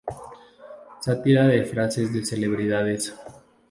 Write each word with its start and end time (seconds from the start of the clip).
Sátira 0.99 1.45
de 1.45 1.63
frases 1.63 2.11
de 2.11 2.25
celebridades. 2.25 3.13